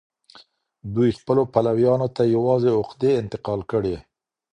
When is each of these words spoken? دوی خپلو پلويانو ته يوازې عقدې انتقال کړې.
دوی 0.95 1.09
خپلو 1.19 1.43
پلويانو 1.53 2.07
ته 2.15 2.21
يوازې 2.35 2.69
عقدې 2.79 3.11
انتقال 3.21 3.61
کړې. 3.71 3.95